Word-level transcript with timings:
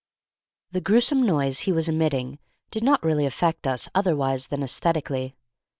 The 0.71 0.81
gruesome 0.81 1.21
noise 1.27 1.59
he 1.59 1.71
was 1.71 1.87
emitting 1.87 2.39
did 2.71 2.81
not 2.83 3.03
really 3.03 3.27
affect 3.27 3.67
us 3.67 3.87
otherwise 3.93 4.47
than 4.47 4.63
aesthetically. 4.63 5.35